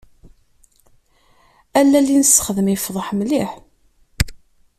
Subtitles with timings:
[1.79, 3.51] Allal i nessexdem yefḍeḥ mliḥ.